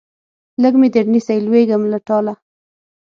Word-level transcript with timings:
لږ 0.61 0.73
مې 0.79 0.87
درنیسئ 0.95 1.37
لوېږم 1.45 1.83
له 1.91 1.97
ټاله 2.07 2.33